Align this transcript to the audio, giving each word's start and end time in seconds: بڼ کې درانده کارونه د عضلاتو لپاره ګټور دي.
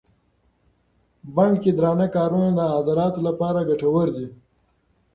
بڼ 1.35 1.51
کې 1.61 1.71
درانده 1.77 2.07
کارونه 2.15 2.49
د 2.53 2.59
عضلاتو 2.75 3.19
لپاره 3.27 3.67
ګټور 3.69 4.07
دي. 4.15 4.27